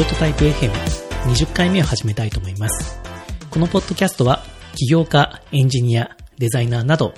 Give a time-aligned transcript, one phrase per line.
[0.00, 2.98] ロトタイプ FM20 回目を始めたいと思います。
[3.50, 4.42] このポッドキャストは、
[4.74, 7.12] 起業家、エンジニア、デザイナーなど、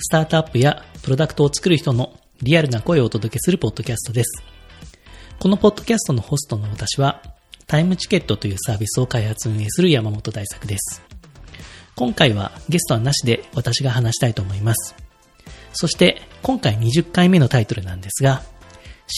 [0.00, 4.42] スタートアップやプロダクトを作る人のリアルな声をお届けするポッドキャストです。
[5.38, 7.22] このポッドキャストのホストの私は、
[7.68, 11.02] タイムチケットというサービスを開発運営する山本大作です。
[11.94, 14.96] 今回はゲストはなしで私が話したいと思います。
[15.72, 18.42] そして今回20回目のタイトルなんですが、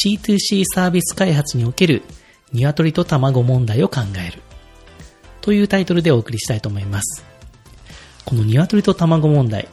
[0.05, 2.03] C2C サービス開発における
[2.57, 4.43] 鶏と卵問題を考える
[5.41, 7.25] というタイトルでお送りしたいと思います。
[8.25, 9.69] この鶏と卵問題、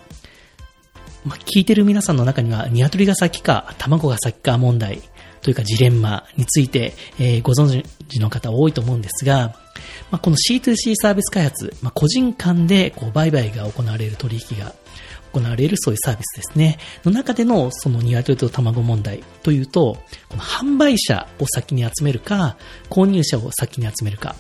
[1.26, 5.02] まあ、聞いてる皆さんの中には鶏が先か卵が先か問題
[5.42, 9.56] というかジレンマについて、えー、ご存知の方多いと思うんですが、
[10.12, 14.74] まあ、この C2C サービス開発、まあ、個人間でこう売買が行われる取引が
[15.34, 16.78] 行われるそういうサービスですね。
[17.04, 19.98] の中でのその鶏と卵問題というと、
[20.30, 22.58] この販売者を先に集めるか、
[22.90, 24.36] 購入者を先に集めるか、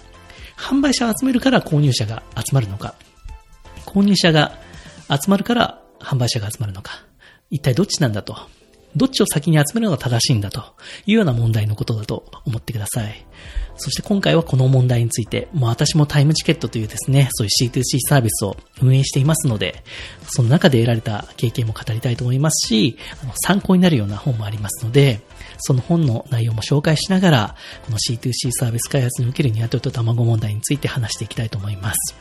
[0.56, 2.96] 販売者を集めるから購入者が集まるのか、
[3.86, 4.60] 購入者が
[5.10, 7.06] 集まるから販売者が集まるのか、
[7.50, 8.38] 一体どっちなんだと。
[8.96, 10.62] どっちを先に集めるのが正しいんだと
[11.06, 13.26] いうような問題のことだと思ってください。
[13.76, 19.84] そして今回はこの問題について、もう私もタイムチケットというですね、そういう C2C サービスを運営していますので、
[20.28, 25.22] その中で得られた経験も語りたいと思いますし、あの参考になるような本もありますので、
[25.58, 27.56] その本の内容も紹介しながら、
[27.86, 32.16] この C2C サービス開発におけるニワトリと卵問題について話していきたいと思います。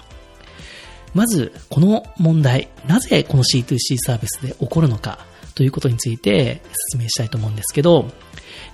[1.14, 8.10] まず、この問題、なぜこの C2C サービスで起こるのか、ということについて説明したいと思うんですけど、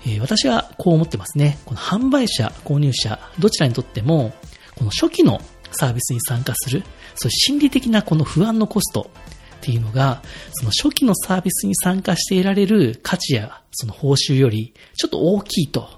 [0.07, 1.59] え、私はこう思ってますね。
[1.65, 4.33] この販売者、購入者、どちらにとっても、
[4.77, 5.41] この初期の
[5.73, 6.83] サービスに参加する、
[7.14, 9.11] そういう心理的なこの不安のコスト
[9.57, 15.89] っていうのが、その初期のサービスに参加して得られる価値やその報酬よりちょっと大きいと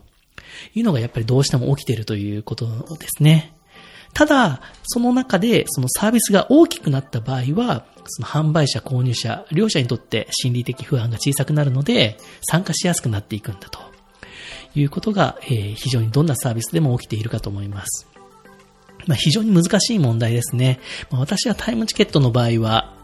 [0.75, 2.67] いうのがやっぱりどうしても起きているということ
[2.99, 3.55] ですね。
[4.15, 13.81] ただ、その中でそのサービスが大きくなった場合は、その販売者、購入者、両者にとって心理的不安が小さくなるので、参加しやすくなっていくんだと
[14.75, 18.07] いうことが、えー、非常にどんなサービスでも起きているかと思います。
[19.07, 20.81] まあ、非常に難しい問題ですね。
[21.11, 22.95] まあ、私はタイムチケットの場合は、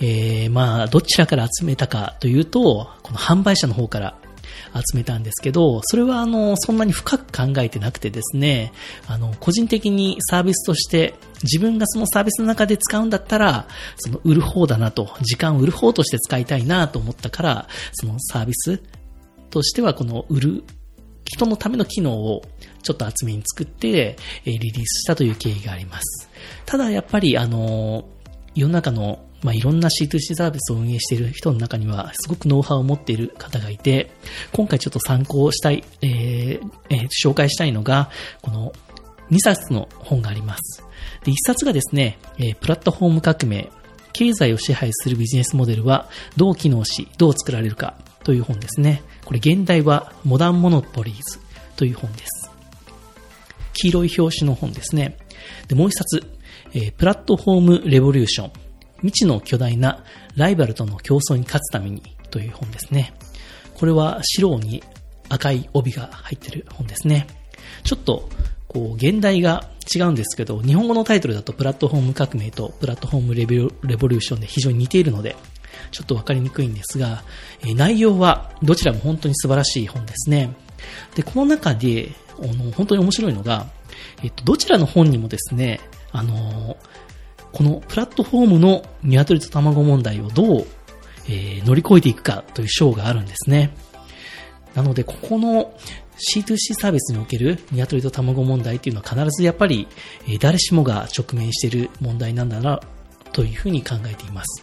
[0.00, 4.18] えー、まあ、どちらから集めたかというと、この販売者の方から
[4.74, 8.72] 集めたんですけど、それはあの、そんなに深く考えてなくてですね、
[9.06, 18.80] あの、個人的にサービスとして自分がそのサービスの中で使うんだったら、その売る方だなと、時間を売る方として使いたいなと思ったから、そのサービス
[19.50, 20.64] としてはこの売る
[21.24, 22.42] 人のための機能を
[22.82, 26.28] ちょっと厚めに作って、リリースしたという経緯があります。
[26.64, 28.08] ただやっぱりあの、
[28.54, 34.10] 世の中のまあ、いろんな C2C サービスを運営している人の中には、すごくノウハウを持っている方がいて、
[34.52, 38.10] 今回ちょっと参考したい、えーえー、紹介したいのが、
[38.42, 38.72] この
[39.30, 40.82] 2冊の本があります。
[41.24, 43.70] で、1冊がですね、えー、プラットフォーム革命、
[44.12, 49.04] 経済を支配するビジネスモデルはどう機能し、どう作られるかという本ですね。
[49.24, 51.38] これ現代はモダンモノポリーズ
[51.76, 52.50] という本です。
[53.74, 55.16] 黄色い表紙の本ですね。
[55.68, 56.26] で、もう一冊、
[56.74, 58.65] えー、プラットフォームレボリューション。
[58.98, 60.04] 未知の巨大な
[60.36, 63.14] ライバルとの競争に勝つためにという本ですね。
[63.74, 64.82] これは白に
[65.28, 67.26] 赤い帯が入ってる本ですね。
[67.84, 68.28] ちょっと、
[68.68, 75.36] こう、現代が違うんですけど、日本語のタイトルだとプラットフォーム革命とプラットフォームレボリューションで非常に似ているので、
[75.90, 77.22] ちょっとわかりにくいんですが、
[77.64, 80.54] え内容はどちらも本当に素晴らしい本ですね。
[81.14, 83.66] で、この中で、あの本当に面白いのが、
[84.22, 85.80] えっと、どちらの本にもですね、
[86.12, 86.76] あの、
[87.56, 90.66] このプラットフォームの鶏と卵問題をどう、
[91.26, 93.74] えー、乗り越えていくかという章があるんですね。
[94.74, 95.72] なので、ここの
[96.18, 99.88] C2C サービスにおける鶏と卵問題っていうのは必ずやっぱり、
[100.28, 102.82] えー、誰しもが直面している問題なんだな
[103.32, 104.62] というふうに考えています。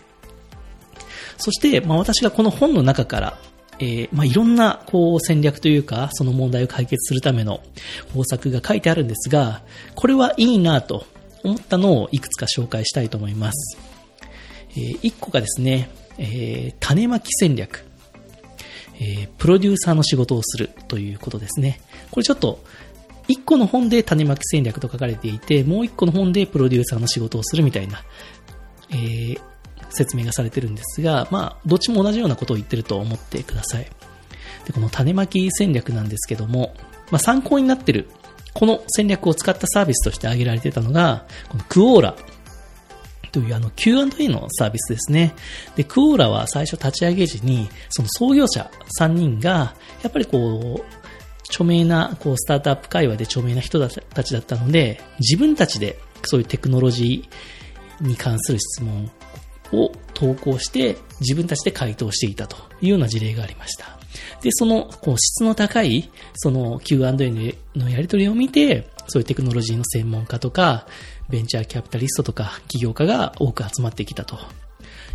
[1.38, 3.40] そして、まあ、私がこの本の中から、
[3.80, 7.62] えー、まあ、いろんなこう戦略というか、その問題を解決するための
[8.14, 9.64] 方策が書いてあるんですが、
[9.96, 11.08] これはいいなと
[11.44, 13.78] 思ったのをいくつか紹介したいと思います。
[14.72, 17.86] えー、1個がですね、えー、種まき戦略。
[19.00, 21.82] えー、プロデューサーの仕事をするということですね。
[22.12, 22.64] これちょっと、
[23.28, 28.04] 1個の本で種まき戦略と書かれていて、もう1個の本でプロデューサーの仕事をするみたいな、
[28.90, 29.40] えー、
[29.90, 33.88] 説明がされてるんですが、まあ、どっちも同じようなことを言ってると思ってください。
[34.66, 36.76] で、この種まき戦略なんですけども、
[37.12, 38.10] まあ、参考になってる
[38.54, 42.16] この戦略を使ったサービスとして挙げられてたのが、このクオーラ
[43.32, 45.34] というあの Q&A のサービスですね。
[45.76, 48.70] で、クオーラは最初立ち上げ時に、その創業者
[49.00, 51.04] 3人が、やっぱりこう、
[51.50, 59.12] 著名な、こう、スタートアップ界隈で著名な人たちだったので、自分たちでそういうテクノロジーに関する質問
[59.72, 64.03] を投稿して、自分たちで回答していたというような事例がありました。
[64.42, 67.14] で、その、こう、質の高い、その Q&A
[67.76, 70.88] のやり取りを見て、そういうテクノロジーの専門家とか、
[71.30, 74.38] ベンチャーキャピタリストとか、起業家が多く集まってきたと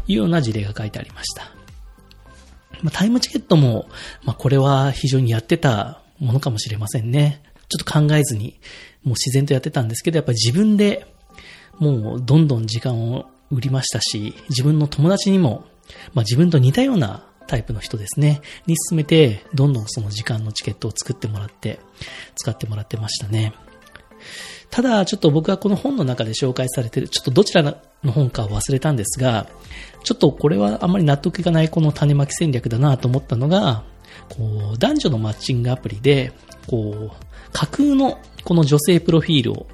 [0.07, 1.45] いうような事例が書いてありました。
[2.83, 3.89] まあ、タイムチケットも、
[4.23, 7.43] まあ、これは非常にやってたものかもしれませんね。
[7.69, 8.59] ちょっと考えずに、
[9.03, 11.07] もう自然とやってたんですけど、やっぱり自分で
[11.79, 15.65] もうどんどん時間を売りましたし、自分の友達にも、
[16.15, 21.81] まあ、自分と似たようなタイプの人ですね、に進めて、どんどんその時間のチケットを作ってもらって、
[22.37, 23.55] 使ってもらってましたね。
[24.71, 29.49] ただ、ちょっと僕はこの本の中で紹介されてる、ちょっとどちらの本かを忘れたんですが、
[30.05, 33.85] ちょっとこれはあまり納得いかないこの種まき戦略だなと思ったのが、
[34.29, 36.33] こう、男女のマッチングアプリで、
[36.67, 39.67] こう、架空のこの女性プロフィールを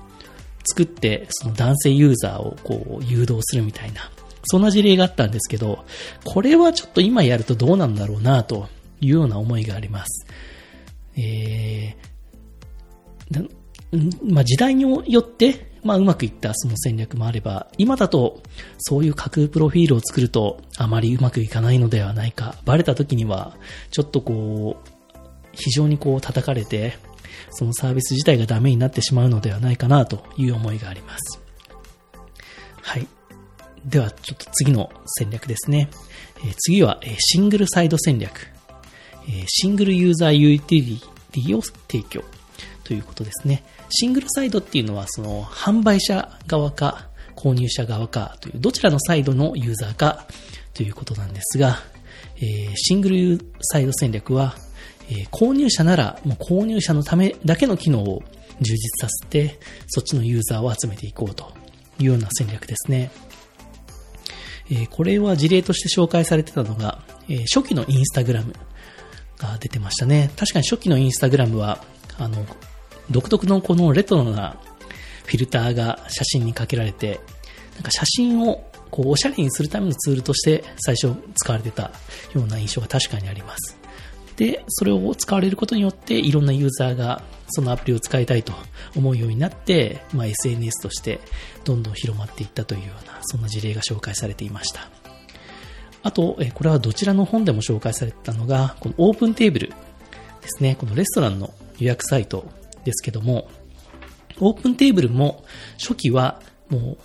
[0.65, 4.11] 作って、その男性ユーザーをこう誘導するみたいな、
[4.45, 5.85] そんな事例があったんですけど、
[6.25, 8.69] これはちょっと今やるとどうなんだろうな、と
[9.01, 10.27] いうような思いがあります。
[11.17, 13.49] えー、
[14.25, 18.43] まあ、時代によって、まあ、うまくいったその戦略もあれば、今だと、
[18.79, 22.57] そういう架空プロフィールを作ると、あまりうまくいかないのではないか。
[22.65, 23.57] バレた時には、
[23.91, 24.91] ちょっとこう、
[25.53, 26.99] 非常にこう叩かれて、
[27.51, 31.41] そのサービス自体がダメになってしまうのではないかなという思いがあります。
[32.83, 33.07] はい。
[33.85, 35.91] では、ちょっと次の戦略ですね。
[36.39, 38.49] えー、次は、え、シングルサイド戦略、
[39.29, 39.45] え。
[39.47, 41.01] シングルユーザーユーティリ
[41.33, 42.23] ティを提供
[42.85, 43.65] ということですね。
[43.91, 50.27] シングルサイドっていうのは、その、販売者側か、購入者側かという、どちらのサイドのユーザーか
[50.73, 51.79] ということなんですが、
[52.41, 54.57] え、シングルサイド戦略は、
[55.11, 58.23] え、購入者なら、もう購入者のためだけの機能を
[58.61, 59.59] 充実させて、
[59.89, 61.53] そっちのユーザーを集めていこうと
[61.99, 63.11] いうような戦略ですね。
[64.71, 68.55] え、これは事例として紹介されてたのが、え、初期のインスタグラム
[69.39, 70.31] が出てましたね。
[70.37, 71.85] 確かに初期のインスタグラムは、
[72.19, 72.47] あの、
[73.11, 74.57] 独特のこのレトロな
[75.27, 77.21] フィルターが写真にかけられて、
[77.75, 81.91] なんか写真をこうおしゃれにするためのツールとして最初使われてた
[82.33, 83.84] ような印象が確かにあります。
[84.37, 88.53] で、それを使われることによっていろんなユーザーがそのアプリを使いたいと
[88.97, 91.21] 思うようになって、まあ、SNS として
[91.65, 94.89] どんどん広まっていったというようなそんな事例が紹介されていました。
[96.03, 99.75] あと、これはどちらの本でも紹介されてたのが、このオープンテーブルで
[100.45, 100.77] すね。
[100.79, 102.47] このレストランの予約サイト
[102.85, 103.49] ですけども、
[104.39, 105.45] オープンテーブルも
[105.79, 106.99] 初期はもう、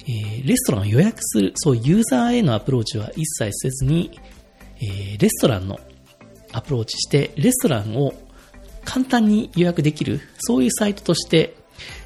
[0.00, 4.10] えー、レストランを予約する、そうユーザーへのアプローチは一切せずに、
[4.76, 5.80] えー、レストランの
[6.52, 8.14] アプローチして、レストランを
[8.84, 11.56] 簡単に予約できる、そういうサイトとして、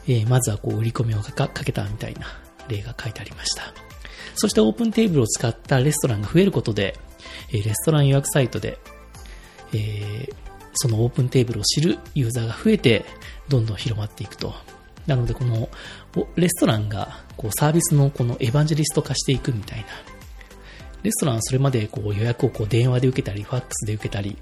[0.07, 2.27] えー、まずはこう売り込みをかけたみたいな
[2.69, 3.75] 例が書いてありました。
[4.35, 6.99] そしてオープンテーブルを使ったレストランが増えることで、
[7.53, 8.79] えレストラン予約サイトで、
[9.73, 10.35] えー、
[10.75, 13.05] そのオープンテーブルを知るユーザーが増えて、
[13.49, 14.55] どんどん広まっていくと。
[15.07, 15.69] なので、この
[16.37, 19.87] レストランがこうサービスのこのエヴァンジェリスト化していくみたいな。
[21.07, 24.37] レストランはそれまでこう予約をこう電話で受けたり、ファックスで受けたり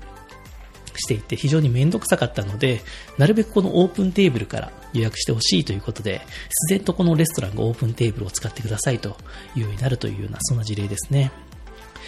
[0.96, 2.80] していて非常にめんどくさかったので、
[3.18, 6.22] なるべくこのオープンテーブルから予約してほしいということで、
[6.68, 9.16] 自然とこのレストランがオープンテーブルを使ってくださいと
[9.54, 11.30] いうようになるというような、そんな事例ですね。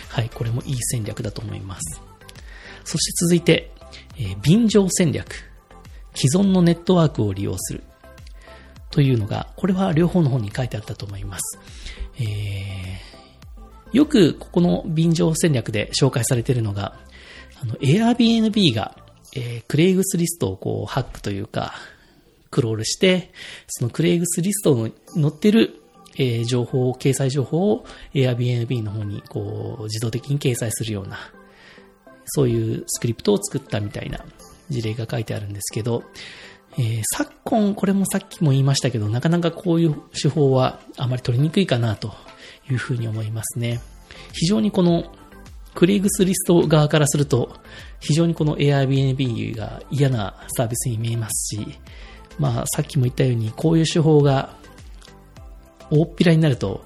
[0.08, 2.00] はい、これもいい戦略だと思います。
[2.84, 3.72] そして続いて、
[4.16, 5.50] えー、便乗戦略。
[6.14, 7.84] 既存のネットワークを利用する。
[8.90, 11.58] というのが、これは両方の本に書いてあったと思います。
[12.18, 13.15] えー、
[13.92, 16.98] よくここの便乗戦略で紹介されているのが、
[17.62, 18.96] あの、Airbnb が、
[19.34, 21.74] えー、クレイグスリストをこう、ハックというか、
[22.50, 23.32] クロールして、
[23.68, 25.80] そのクレイグスリストに載ってる、
[26.16, 31.18] えー、情報、掲載情報を Airbnb の方にこう、自動的に掲載するような、
[32.26, 34.24] そういうスクリプトを作ったみたいな
[34.68, 36.04] 事例が書いてあるんですけど、
[36.78, 42.12] えー、昨今、これもさっきも言いましたけど、なかなかこういう手法はあまり取りにくいかなと
[42.70, 43.80] いうふうに思いますね。
[44.32, 45.12] 非常にこの
[45.74, 47.54] クレイグスリスト側からすると、
[48.00, 51.78] 非常にこの Airbnb が嫌なサービスに見えますし、
[52.38, 54.56] まあさっきも言ったように、こういう手法が
[55.90, 56.84] 大っぴらになると、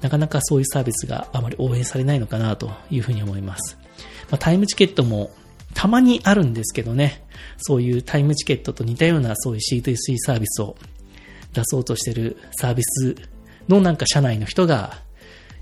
[0.00, 3.78] なかなかそういうサービスがあまり応援されないのかなというふうに思います。
[4.30, 5.30] まあ、タイムチケットも
[5.74, 7.24] たまにあるんですけどね、
[7.58, 10.76] そういうタイムチケットと似たようなそういう C2C サービスを
[11.52, 13.14] 出そうとしてるサービス
[13.68, 15.02] のなんか社内の人が、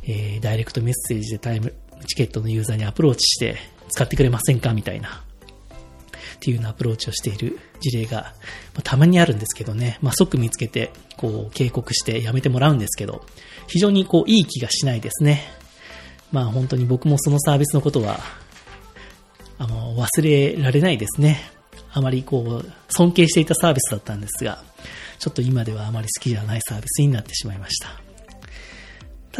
[0.02, 1.74] えー、ダイレクトメッセージでタイム
[2.06, 3.56] チケットのユーザーにアプローチして
[3.88, 4.72] 使ってくれませんか？
[4.72, 5.22] みたいな。
[6.36, 8.32] っていうようなアプローチをしている事例が、
[8.72, 13.26] まあ、たまにあるんですけどね、まあ、即見つけて、こう、警告してやめてもらうんですけど、
[13.66, 15.42] 非常にこう、いい気がしないですね。
[16.32, 18.20] まあ本当に僕もそのサービスのことは、
[19.58, 21.42] あの、忘れられないですね。
[21.92, 24.62] あまりこう、尊敬していたサービスだったんですが、
[25.18, 28.09] ちょっと今ではあまり好きじゃないサービスになってしまいました。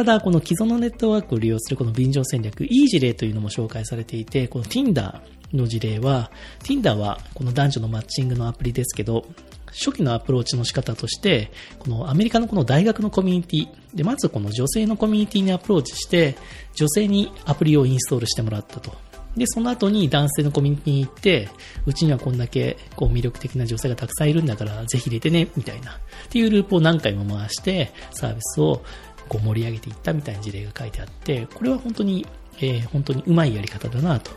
[0.01, 5.21] ただ、この既存のネットワークを利用するこの便乗戦略、いい事例というのも紹介されていて、この Tinder
[5.53, 6.31] の事例は、
[6.63, 9.27] Tinder はこの男女のマッチングのアプリですけど、
[9.67, 16.35] 初期のアプローチの仕方として、このアメリカのこの大学のコミュニティで、まずこの女性のコミュニティにアプローチして、
[16.73, 18.91] 女性にアプリをインストールしてもらったと。
[19.37, 21.47] で、その後に男性のコミュニティに行って、
[21.85, 25.91] うちにはこんだけこう魅力的な女性がたくさんいるんだから、ぜひ入れてね、みたいな。
[25.91, 25.95] っ
[26.29, 28.83] ていうループを何回も回して、サービスを
[29.31, 34.29] こう盛り上げていったみたいな事例が書いてあって、これは本当に、えー、本当にうまいやり方だなと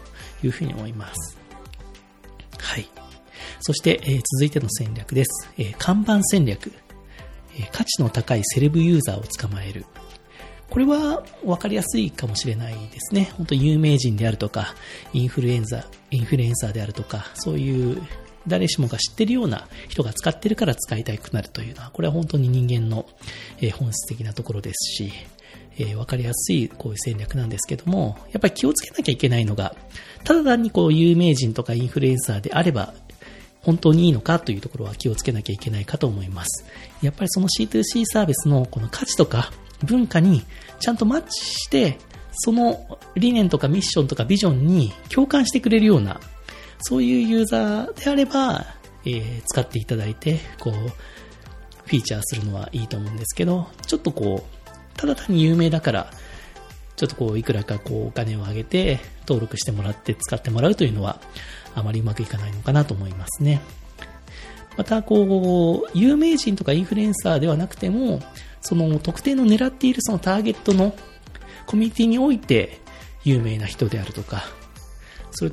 [0.44, 1.36] いうふうに思います。
[2.60, 2.88] はい。
[3.58, 5.50] そして、えー、続いての戦略です。
[5.58, 6.70] えー、看板戦略、
[7.58, 9.84] えー、価値の高いセレブユーザーを捕まえる。
[10.70, 13.32] これは分かりやすいかもしれないですね。
[13.36, 14.76] 本当有名人であるとか、
[15.12, 18.00] インフルエンザ、インフルエンサーであるとか、そういう
[18.46, 23.06] 誰しもが知ってるような人が使ってるから使いたくなるというのは、これは本当に人間の
[23.78, 25.12] 本質的なところですし、
[25.78, 29.74] え、分かりやすいこういう戦略なんですけども、やっぱり気をつけなきゃいけないのが、
[30.22, 32.94] ただ単にこう有名人とかインフルエンサーであれば、
[33.62, 36.64] 本当にいいのかというところは気をつけなきゃいけないかと思います。
[37.02, 40.44] やっぱりその C2C サービスのこの価値とか文化に
[40.80, 41.98] ちゃんとマッチして、
[42.32, 46.20] その理念とかミッションとかビジョンに共感してくれるような、
[46.86, 48.66] そういうユーザーであれば、
[49.06, 56.10] えー、使っていただいて、こう、フィーチャーするのはいいと思うんですけど、ちょっとこう、ただ単に有名だから、
[56.96, 61.22] ちょっとこう、いくらかこう、お金を上げて、登録してもらって使ってもらうというのは、
[61.74, 63.62] あまりうまくいかないのかなと思いますね。
[64.76, 68.20] また、こう、有名人とかインフルエンサーではなくても、
[68.60, 70.94] その特定の狙っているそのターゲットの
[71.66, 72.80] コミュニティにおいて
[73.24, 74.42] 有名な人であるとか、
[75.32, 75.52] それ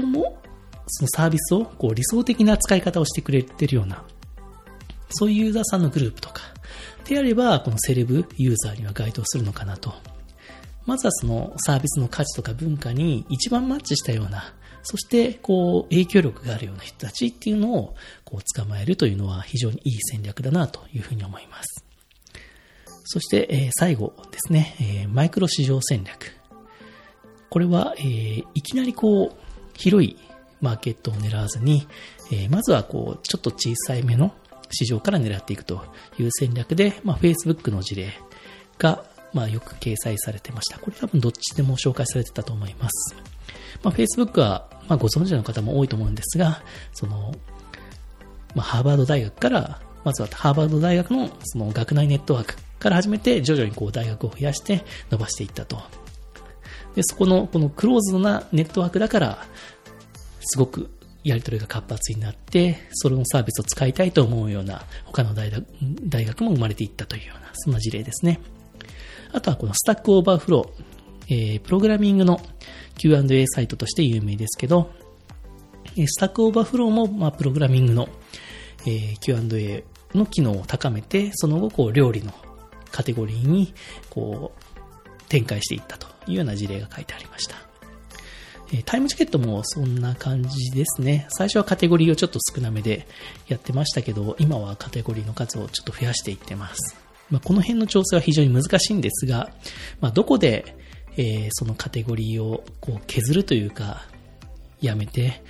[0.00, 0.40] とも、
[0.86, 4.04] そのサービスをこう理想的な使い方をしてくれてるような、
[5.10, 6.42] そういうユーザーさんのグループとか、
[7.04, 9.94] であれば、このセレブユーザーには該当するのかなと。
[10.84, 21.84] まずはそのサービスの価値とか文化に一番マッチしたような、そしてこう影響力があるような人たちっていうのをこう捕まえるというのは非常にいい戦略だなというふうに思います。
[23.04, 26.32] そして、え、最後ですね、え、マイクロ市場戦略。
[27.50, 29.47] これは、え、いきなりこう
[29.78, 30.18] 広い
[30.60, 31.86] マーケットを狙わずに、
[32.30, 34.32] えー、まずはこうちょっと小さいめの
[34.70, 35.82] 市場から狙っていくと
[36.18, 38.12] いう戦略で、まあ、Facebook の事例
[38.78, 40.78] が、まあ、よく掲載されてました。
[40.78, 43.14] これ多分どっちでも紹介されてたと思います。
[43.82, 47.32] まあ、Facebook は、まあ、ご存知の方も多いと思うんですが、その、
[48.54, 55.80] まあ、ハーバード大学から、まずはハーバード大学のその学内ネットワークから始めて、徐々にこう大学を増やして伸ばしていったと。
[56.98, 59.46] で、そこの、このクローズドなネットワークだから、
[60.40, 60.90] すごく
[61.22, 65.52] やり取りが活発になって、そのサービスを使いたいと思うような他の大
[66.24, 68.40] 学も生まれていったというような、そんな事例ですね。
[69.30, 72.40] あとはこのスタックオーバーフロー、えー、プログラミングの
[72.96, 74.90] Q&A サイトとして有名ですけど、
[75.94, 78.08] スタックオーバーフローも、まあ、プログラミングの、
[78.88, 82.32] えー、Q&A の機能を高めて、その後、こう、料理の
[82.90, 83.72] カテゴリーに、
[84.10, 87.56] こう、展開していったというような事例が書いてありました。
[88.84, 91.26] タイムチケットもそんな感じですね。
[91.30, 93.06] 最初はカテゴリーをちょっと少なめで
[93.46, 96.96] やってましたけど、今はカテゴリーの数をちょっと増やしていってます。
[97.30, 99.50] まあ、この辺の調整は非常に難しいんですが、
[100.00, 100.76] まあ、どこで、
[101.16, 104.04] え、そのカテゴリーをこう削るというか、
[104.80, 105.42] やめて、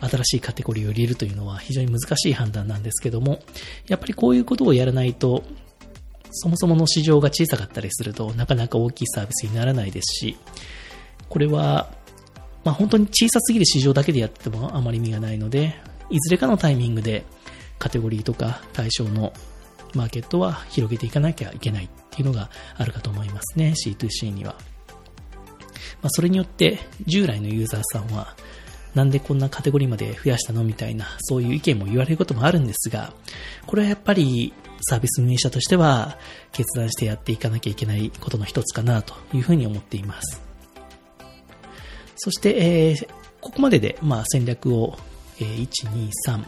[0.00, 3.40] 新しいカテゴリーを入れるというのは非常に難しい判断なんですけども、
[3.86, 5.44] やっぱりこういうことをやらないと、
[6.34, 10.36] そもそもの市場が小さかったりするとなかなか大きいサービスにならないですし、
[11.28, 11.90] これは
[12.64, 15.76] まあ、本当に小さすぎる市場だけでやってもあまり意味がないので、
[16.10, 17.24] いずれかのタイミングで
[17.78, 19.32] カテゴリーとか対象の
[19.94, 24.56] マーケットは広げていかなきゃいけないっていうのがあるかと思いますね、C2C には。
[26.02, 28.34] まあ、それによって従来のユーザーさんは
[28.94, 33.12] なんでこんなカテゴリーまで増やしたのみたいな、そういう意見も言われることもあるんですが、
[33.66, 36.18] これはやっぱりサービス運営者としては
[36.52, 40.40] 決断してやっていかなきゃいけないことの一つかなというふうに思っています。
[42.16, 43.08] そして、えー、
[43.40, 44.96] ここまでで、まあ、戦略を、
[45.40, 46.44] えー、1、2、3、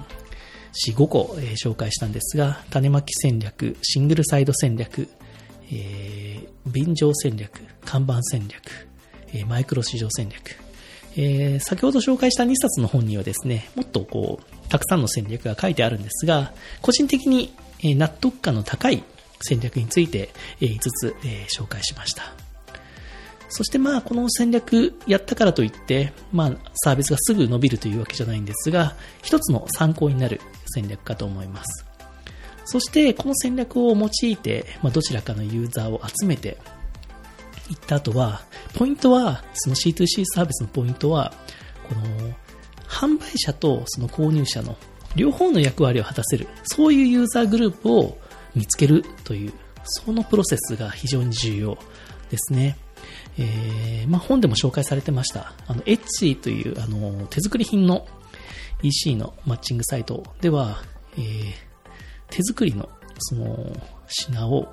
[0.93, 5.09] 4、5個、えー、紹介したんですが、種まき戦略、シングルサイド戦略、
[5.71, 8.89] えー、便乗戦略、看板戦略、
[9.33, 10.57] えー、マイクロ市場戦略、
[11.17, 16.53] えー、先ほど紹介した2冊の本にはですね、もっとこう、たくさんの戦略が書いてあるんですが、
[16.83, 19.03] 個人的に、え納得感の高い
[19.41, 20.31] 戦略について、
[20.61, 22.33] え5つ、え紹介しました。
[23.49, 30.41] そしてまあこの戦略やったからといって、まあサービスがすぐ伸びるというわけじゃないんですが、一つの参考になる
[30.75, 31.87] 戦略かと思います。
[32.65, 36.59] そしてこの戦略を用いて、まあ、どちらかのユーザーを集めて
[37.71, 38.43] いった後は、
[38.75, 41.33] ポイントは、その C2C サービスのポイントは、
[41.89, 42.03] この
[42.89, 44.77] 販売者とその購入者の
[45.17, 48.19] 両方の役割を果たせる、そういうユーザーグループを
[48.55, 49.53] 見つけるという、
[49.85, 51.79] そのプロセスが非常に重要
[52.31, 52.77] ですね。
[53.39, 55.53] えー、まあ、本でも紹介されてました。
[55.67, 58.07] あの、エッチという、あの、手作り品の
[58.83, 60.83] EC のマッチングサイトでは、
[61.17, 61.53] えー、
[62.31, 63.73] 手作りの、その、
[64.09, 64.73] 品を、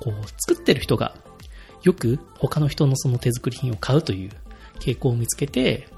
[0.00, 0.12] こう、
[0.48, 1.14] 作ってる人が、
[1.82, 4.30] よく他の人のその手作り品を買うという
[4.80, 5.88] 傾向を見つけて、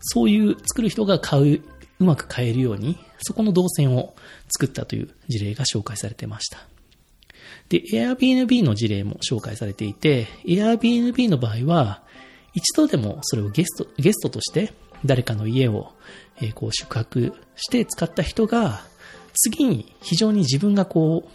[0.00, 1.62] そういう作る人が買う、
[2.02, 4.14] うまく買えるように、そこの動線を
[4.50, 6.58] 作ったという事例が紹介されてました。
[7.68, 12.02] で、Airbnb の事例も紹介されていて、Airbnb の場合は、
[12.54, 15.92] 一度でもそれをゲスト、ゲストとして誰かの家を、
[16.40, 18.82] えー、こう宿泊して使った人が、
[19.34, 21.30] 次に非常に自分がこう、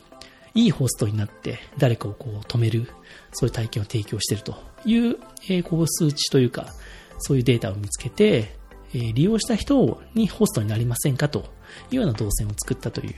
[0.53, 2.89] いいホストになって誰かをこう止める、
[3.31, 4.55] そういう体験を提供していると
[4.85, 5.17] いう、
[5.49, 6.73] えー、こう数値というか、
[7.19, 8.56] そういうデータを見つけて、
[8.93, 11.45] え、利用した人にホストになりませんかと
[11.91, 13.15] いうような動線を作ったという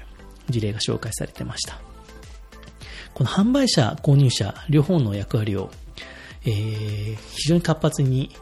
[0.49, 1.79] 事例が紹介されてました。
[3.13, 5.71] この販売者、購入者、両方の役割を、
[6.45, 8.35] えー、非常に活発に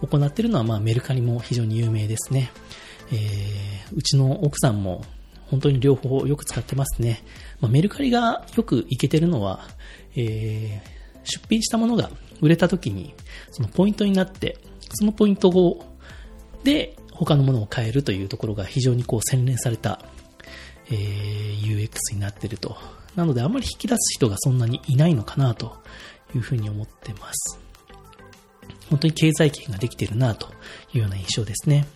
[0.00, 2.50] 行っているのは、まあ、メルカリも非常に有名ですね。
[3.12, 5.04] えー、うちの奥さんも
[5.50, 7.22] 本当に両方よく使ってますね。
[7.60, 9.68] まあ、メルカリがよくいけてるのは、
[10.16, 10.88] えー、
[11.24, 13.14] 出品したものが売れた時に、
[13.50, 14.58] そのポイントになって、
[14.92, 15.93] そのポイントを、
[16.64, 20.00] で、他のものを買えるというところが非常にこう洗練された、
[20.90, 22.76] えー、UX になってると
[23.16, 25.76] なのであんまり引き出す人がそんなにいないのかなと
[26.34, 27.58] いうふうに思ってます。
[28.90, 30.48] 本当に経済圏ができてるなと
[30.92, 31.86] いうような印象ですね。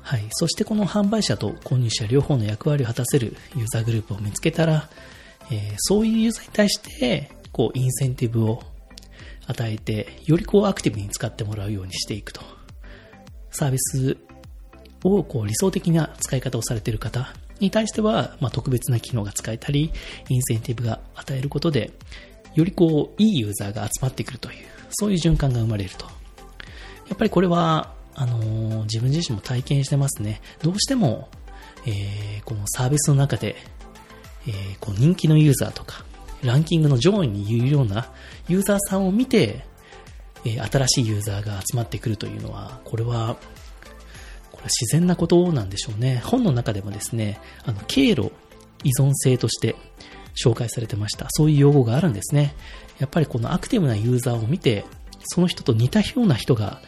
[0.00, 0.26] はい。
[0.30, 4.88] そしてこの販売者と購入者両方の役割を果たせるユーザーグループを見つけたら、
[5.50, 8.62] えー、そういうユーザーに対して、こう、インセンティブを
[9.46, 12.42] 与えて、よりこう、アクティブに使ってもらうようにしていくと。
[13.54, 14.16] サービス
[15.04, 19.92] をこう理想的な使い方をされている方に対しては、まあ、特別な機能が使えたり、
[20.28, 21.92] インセンティブが与えることで、
[22.54, 24.56] よりこう、いいユーザーが集まってくるという、
[24.90, 26.06] そういう循環が生まれると。
[27.08, 30.40] やっぱりこれは、あのー、自分自身も体験してますね。
[30.62, 31.28] どうしても、
[31.86, 33.56] えー、このサービスの中で、
[34.46, 36.04] えー、こう人気のユーザーとか、
[36.42, 38.10] ランキングの上位にいるような
[38.48, 39.64] ユーザーさんを見て、
[40.44, 43.36] え新しいユーザーが集まってくるというのは、これは
[44.64, 46.22] 自然なことなんでしょうね。
[46.24, 48.32] 本の中でもですね、あの、経路
[48.82, 49.76] 依存性として
[50.34, 51.26] 紹介されてました。
[51.30, 52.54] そういう用語があるんですね。
[52.98, 54.84] やっぱりこのアクティブなユーザーを見て、
[55.24, 56.80] その人と似たような人が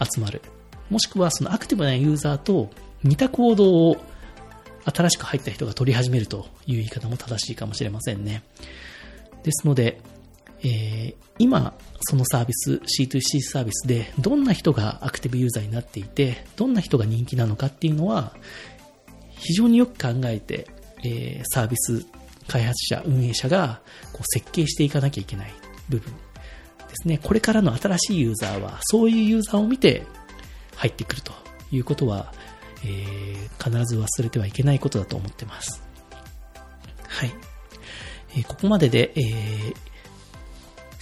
[0.00, 0.42] 集まる。
[0.90, 2.70] もしくはそのアクティブなユーザーと
[3.02, 3.96] 似た行動を
[4.84, 8.42] 新しく入った人が取り始めるという言い方も正しいかもしれませんね。
[9.42, 10.00] ですので、
[10.64, 18.34] えー、今、そのサービス、C2C サービスで、どんな人がアクティブユーザーになっていて、どんな人が人気なのかっていうのは、
[19.30, 20.66] 非常によく考えて、
[21.04, 22.06] えー、サービス
[22.48, 25.52] 開発者、運営者がこう設計していかなきゃいけない
[25.90, 26.18] 部分で
[26.94, 27.18] すね。
[27.22, 30.06] これからの新しいユーザーは、そういうユーザーを見て
[30.76, 31.32] 入ってくると
[31.70, 32.32] いうことは、
[32.84, 35.82] えー、必ず忘れてはいけないことだと思ってます。
[37.06, 37.34] はい。
[38.36, 39.74] えー、ここまでで、えー、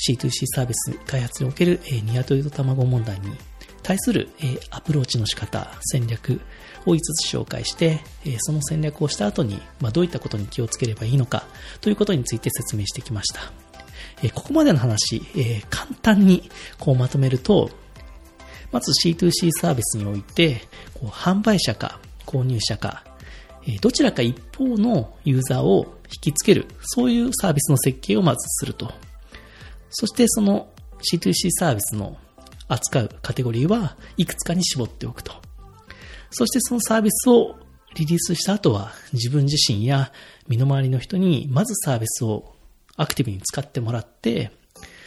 [0.08, 3.36] C2C サービス開発における、えー、ニワトリと卵問題に
[3.82, 6.40] 対する、えー、アプローチの仕方、戦略
[6.86, 11.44] を5つ紹介して、えー、その戦略をした後に、まあ、どういったことに気をつければいいのか
[11.80, 13.40] ということについて説明してきました。
[14.22, 17.70] え、ここまでの話、え、簡単にこうまとめると、
[18.70, 20.62] まず C2C サービスにおいて、
[20.94, 23.04] こう販売者か購入者か、
[23.66, 28.92] えどちらか一方のユーザーを引きつける、そういうサービスの設計をまずすると。
[29.92, 30.68] そしてその
[31.12, 32.16] C2C サービスの
[32.68, 35.32] 扱うカテゴリーはいくつかに絞っておくと。
[36.30, 37.56] そしてそのサービスを
[37.94, 40.12] リリースした後は自分自身や
[40.48, 42.54] 身の回りの人にまずサービスを
[42.96, 44.50] アクティブに使ってもらって、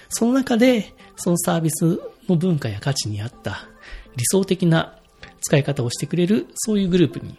[0.10, 3.68] その中でそのサービスの文化や価値に合った
[4.16, 5.00] 理想的な
[5.42, 7.38] 使い方をしてくれるそういうグループに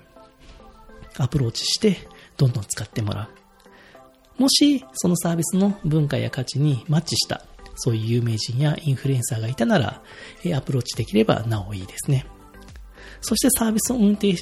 [1.18, 1.96] アプローチして
[2.36, 3.45] どんどん使ってもらう。
[4.38, 7.44] もし、そのサービスの文化や価値にマッチした
[7.76, 10.02] そういう有名人やインフルエンサーがいたなら、
[10.54, 12.26] アプローチできればなおいいですね。
[13.20, 14.34] そしてサービスを運転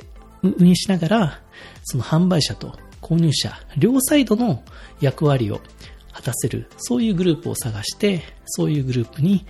[0.43, 1.43] 運営しながら、
[1.85, 4.63] その販売者と購入者、両サイドの
[5.01, 5.61] 役割を
[6.13, 9.47] 果たせる、そういうグループを探して、そういうグループに、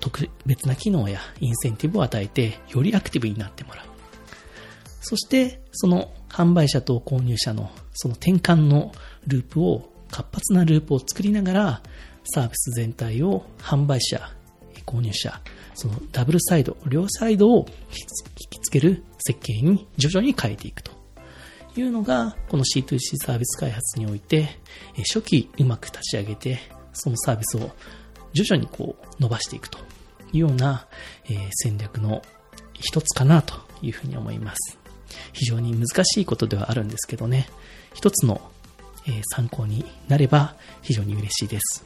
[0.00, 3.86] 特別な機能やインセンティブを与えて、よりアクティブになってもらう。
[5.00, 8.90] そして、その販売者と購入者のその転換の
[9.28, 11.82] ループを、活発なループを作りながら、
[12.24, 14.32] サービス全体を販売者、
[14.84, 15.40] 購入者、
[15.74, 17.94] そのダブルサイド、両サイドを引
[18.50, 20.90] きつける設計に徐々に変えていくと
[21.76, 24.58] いうのが、この C2C サービス開発において、
[24.96, 26.58] 初期うまく立ち上げて、
[26.92, 27.70] そのサービスを
[28.32, 29.78] 徐々にこう伸ばしていくと
[30.32, 30.88] いうような、
[31.52, 32.22] 戦略の
[32.72, 34.83] 一つかなというふうに思います。
[35.32, 37.48] 非常に難しいことではあるんですけどね、
[37.94, 38.40] 一つの
[39.34, 41.84] 参考になれば非常に嬉しいです。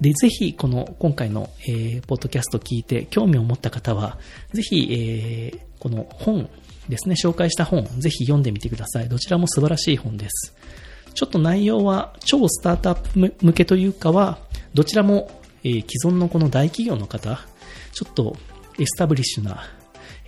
[0.00, 4.18] で、ぜひ、この、今回の、え、ポッドキャスト聞いて興味を持った方は、
[4.52, 6.50] ぜひ、え、この本
[6.88, 9.08] ですね、紹介した本、ぜひ読んでみてください。
[9.08, 10.54] どちらも素晴らしい本です。
[11.14, 14.38] ちょっと内容は超スタートアップ向けというかは、
[14.74, 15.30] どちらも、
[15.62, 17.40] え、既存のこの大企業の方、
[17.92, 18.36] ちょっと
[18.78, 19.62] エスタブリッシュな、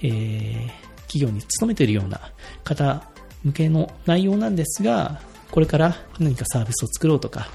[0.03, 0.71] えー、
[1.17, 2.21] 企業に勤めているような
[2.63, 3.03] 方
[3.45, 7.49] 向けの内容なんですが、これから何かサービスを作ろうとか、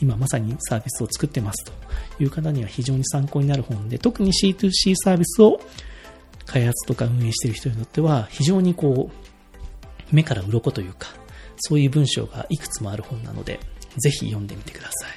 [0.00, 1.72] 今まさにサービスを作ってますと
[2.18, 5.60] いう方には非常に参考になる本で、特に C2C サービスを
[6.46, 11.08] 開発とか運営している人にとっては、非常にこう、目から鱗というか、
[11.58, 13.60] そういう文章がいくつもある本なので、
[13.98, 15.10] ぜひ読んでみてください。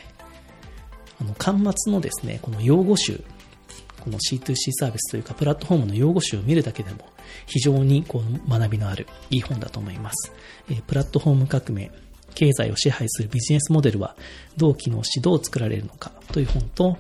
[1.22, 3.24] あの、端末のですね、この用語集、
[4.06, 7.10] この C2C サービスというか、プラットフォームの用語集を見るだけでも、
[7.48, 10.32] 非常にこう学びのあるいい本だと思います。
[10.70, 11.92] えプラットフォーム革命、
[12.36, 14.16] 経済を支配するビジネスモデルは
[14.58, 16.98] どう機能しどう作られるのかという本と、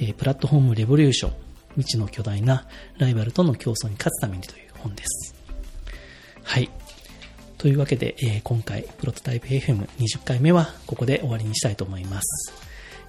[0.00, 1.32] えプラットフォームレボリューション、
[1.76, 5.34] 未知の巨大なライバルとの競争に勝つためにという本です。
[6.44, 6.70] はい。
[7.58, 12.54] というわけで、え、今回、プロトタイプ FM20 回目はここで終わりにしたいと思います。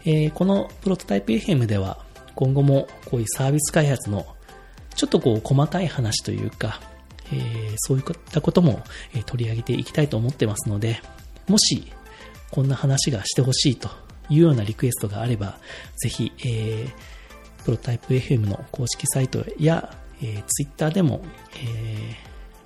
[0.06, 2.04] え、このプロトタイプ FM では、
[2.40, 4.26] 今後もこういうサービス開発の
[4.96, 6.80] ちょっとこう細かい話というか、
[7.34, 8.82] えー、そういったことも
[9.26, 11.02] 取り上げていきたいと思ってますので、
[11.50, 11.92] もし、
[12.50, 13.90] こんな話がしてほしいと
[14.30, 15.58] いうようなリクエストがあれば、
[15.98, 21.22] ぜひ、えー、プロタイプ FM の公式サイトや、えー、Twitter でも、
[21.58, 22.16] え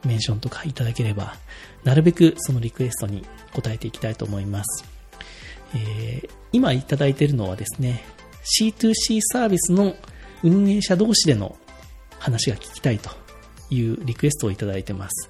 [0.04, 1.36] ー、メンションとかいただければ、
[1.84, 4.86] なるべくそのリクエストに答えていきたいと思います。
[5.74, 8.04] えー、今いただいているのはですね、
[8.44, 9.96] C2C サービスの
[10.44, 11.56] 運営者同士での
[12.20, 13.10] 話が聞きたいと
[13.70, 15.30] いうリクエストをいただいてます。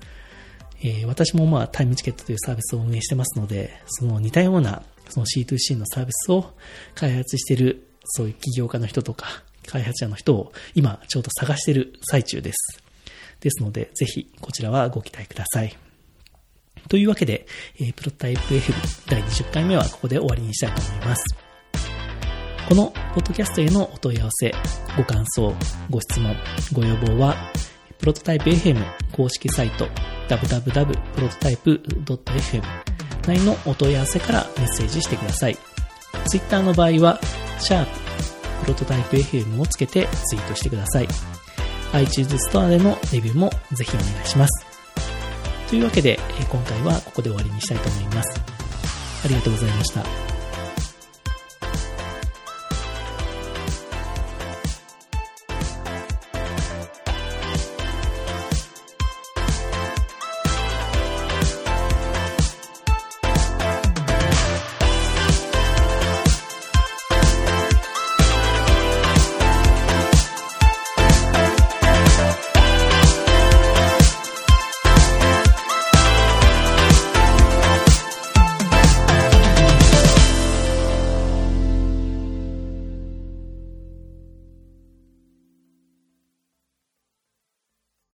[0.81, 6.53] えー、私もまあタイムチケットというサービスを運営してますので、その似たようなその C2C のサービスを
[6.95, 9.27] 開発しているそういう起業家の人とか
[9.65, 12.83] 開発者の人を今ちょうど探してる最中です。
[13.39, 15.75] ですので、ぜひこちらはご期待ください。
[16.89, 17.45] というわけで、
[17.79, 18.73] えー、プロタイプ F
[19.09, 21.42] 第20回目はここで終わりにしたいと思います。
[22.67, 24.53] このポッドキャストへのお問い合わせ、
[24.97, 25.53] ご感想、
[25.89, 26.35] ご質問、
[26.71, 27.35] ご要望は、
[27.99, 29.87] プロトタイプ FM 公式サイト
[30.29, 32.63] www.prototype.fm
[33.27, 35.57] 内のお問い合わせからメッセージしてください。
[36.27, 37.19] Twitter の場合は、
[37.59, 38.03] シャープ
[38.63, 41.07] プロトタイプ FM をつけてツイートしてください。
[41.93, 44.65] iTunes ストアでのレビューもぜひお願いします。
[45.69, 48.41] というわけで、今回はここで終わりにしたいと思います。
[49.25, 50.32] ありがとうございました。